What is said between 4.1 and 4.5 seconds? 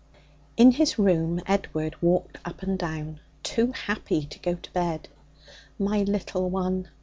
to